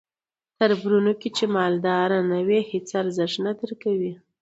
[0.57, 4.13] توربرونو کې چې مالداره نه وې هیس ارزښت نه درکوي.